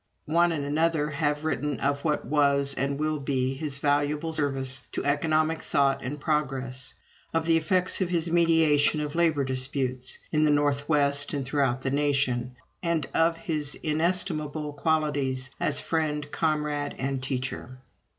[0.25, 5.05] One and another have written of what was and will be his valuable service to
[5.05, 6.95] economic thought and progress;
[7.35, 11.91] of the effects of his mediation of labor disputes, in the Northwest and throughout the
[11.91, 17.77] nation; and of his inestimable qualities as friend, comrade, and teacher.